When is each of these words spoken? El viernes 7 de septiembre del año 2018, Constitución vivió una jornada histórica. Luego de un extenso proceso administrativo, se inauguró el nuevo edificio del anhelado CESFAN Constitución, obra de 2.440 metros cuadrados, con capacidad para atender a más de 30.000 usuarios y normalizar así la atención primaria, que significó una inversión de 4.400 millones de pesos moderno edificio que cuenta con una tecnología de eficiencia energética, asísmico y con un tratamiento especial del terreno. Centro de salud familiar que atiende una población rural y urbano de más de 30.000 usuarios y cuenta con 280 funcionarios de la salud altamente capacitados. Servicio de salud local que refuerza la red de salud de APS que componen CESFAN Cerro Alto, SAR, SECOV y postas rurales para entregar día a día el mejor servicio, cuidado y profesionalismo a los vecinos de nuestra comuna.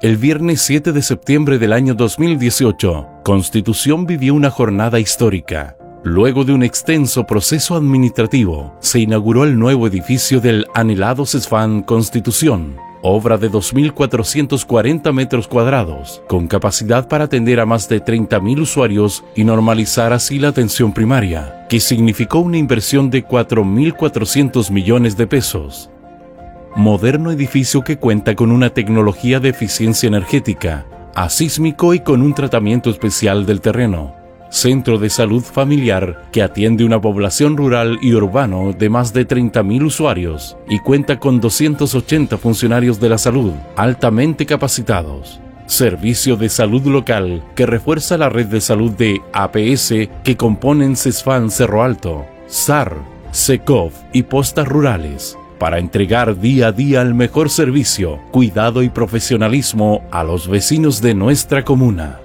El 0.00 0.16
viernes 0.16 0.60
7 0.62 0.92
de 0.92 1.02
septiembre 1.02 1.58
del 1.58 1.72
año 1.72 1.92
2018, 1.92 3.08
Constitución 3.24 4.06
vivió 4.06 4.32
una 4.32 4.48
jornada 4.48 5.00
histórica. 5.00 5.76
Luego 6.04 6.44
de 6.44 6.52
un 6.52 6.62
extenso 6.62 7.26
proceso 7.26 7.74
administrativo, 7.74 8.76
se 8.78 9.00
inauguró 9.00 9.42
el 9.42 9.58
nuevo 9.58 9.88
edificio 9.88 10.40
del 10.40 10.66
anhelado 10.72 11.26
CESFAN 11.26 11.82
Constitución, 11.82 12.76
obra 13.02 13.38
de 13.38 13.50
2.440 13.50 15.12
metros 15.12 15.48
cuadrados, 15.48 16.22
con 16.28 16.46
capacidad 16.46 17.08
para 17.08 17.24
atender 17.24 17.58
a 17.58 17.66
más 17.66 17.88
de 17.88 18.00
30.000 18.00 18.60
usuarios 18.60 19.24
y 19.34 19.42
normalizar 19.42 20.12
así 20.12 20.38
la 20.38 20.48
atención 20.48 20.94
primaria, 20.94 21.66
que 21.68 21.80
significó 21.80 22.38
una 22.38 22.58
inversión 22.58 23.10
de 23.10 23.26
4.400 23.26 24.70
millones 24.70 25.16
de 25.16 25.26
pesos 25.26 25.90
moderno 26.78 27.32
edificio 27.32 27.82
que 27.82 27.98
cuenta 27.98 28.36
con 28.36 28.52
una 28.52 28.70
tecnología 28.70 29.40
de 29.40 29.48
eficiencia 29.48 30.06
energética, 30.06 30.86
asísmico 31.16 31.92
y 31.92 31.98
con 31.98 32.22
un 32.22 32.34
tratamiento 32.34 32.88
especial 32.88 33.46
del 33.46 33.60
terreno. 33.60 34.14
Centro 34.48 34.96
de 34.96 35.10
salud 35.10 35.42
familiar 35.42 36.28
que 36.30 36.40
atiende 36.40 36.84
una 36.84 37.00
población 37.00 37.56
rural 37.56 37.98
y 38.00 38.14
urbano 38.14 38.72
de 38.72 38.90
más 38.90 39.12
de 39.12 39.26
30.000 39.26 39.86
usuarios 39.86 40.56
y 40.68 40.78
cuenta 40.78 41.18
con 41.18 41.40
280 41.40 42.38
funcionarios 42.38 43.00
de 43.00 43.08
la 43.08 43.18
salud 43.18 43.54
altamente 43.74 44.46
capacitados. 44.46 45.40
Servicio 45.66 46.36
de 46.36 46.48
salud 46.48 46.86
local 46.86 47.42
que 47.56 47.66
refuerza 47.66 48.16
la 48.16 48.28
red 48.28 48.46
de 48.46 48.60
salud 48.60 48.92
de 48.92 49.20
APS 49.32 49.94
que 50.22 50.36
componen 50.36 50.94
CESFAN 50.94 51.50
Cerro 51.50 51.82
Alto, 51.82 52.24
SAR, 52.46 52.94
SECOV 53.32 53.90
y 54.12 54.22
postas 54.22 54.68
rurales 54.68 55.36
para 55.58 55.78
entregar 55.78 56.38
día 56.40 56.68
a 56.68 56.72
día 56.72 57.02
el 57.02 57.14
mejor 57.14 57.50
servicio, 57.50 58.20
cuidado 58.30 58.82
y 58.82 58.88
profesionalismo 58.88 60.04
a 60.10 60.24
los 60.24 60.48
vecinos 60.48 61.00
de 61.00 61.14
nuestra 61.14 61.64
comuna. 61.64 62.20